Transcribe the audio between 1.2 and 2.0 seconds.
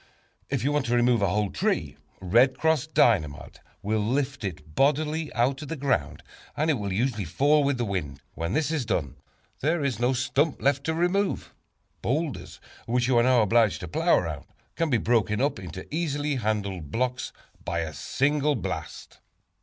a whole tree,